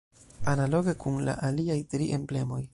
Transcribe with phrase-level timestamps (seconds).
[0.53, 2.63] Analoge kun la aliaj tri emblemoj.